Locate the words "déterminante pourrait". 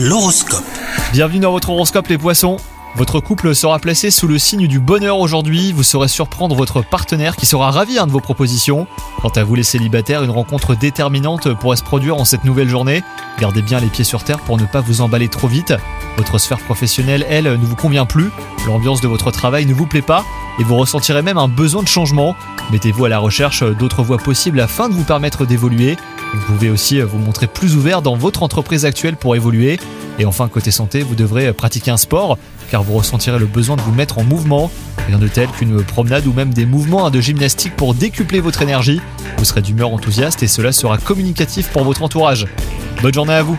10.76-11.76